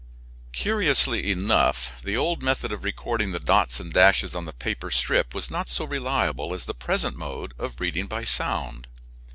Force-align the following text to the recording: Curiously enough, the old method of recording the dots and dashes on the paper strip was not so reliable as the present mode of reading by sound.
Curiously 0.51 1.29
enough, 1.31 1.91
the 2.01 2.17
old 2.17 2.41
method 2.41 2.71
of 2.71 2.83
recording 2.83 3.33
the 3.33 3.39
dots 3.39 3.79
and 3.79 3.93
dashes 3.93 4.33
on 4.33 4.45
the 4.45 4.51
paper 4.51 4.89
strip 4.89 5.35
was 5.35 5.51
not 5.51 5.69
so 5.69 5.85
reliable 5.85 6.55
as 6.55 6.65
the 6.65 6.73
present 6.73 7.15
mode 7.15 7.53
of 7.59 7.79
reading 7.79 8.07
by 8.07 8.23
sound. 8.23 8.87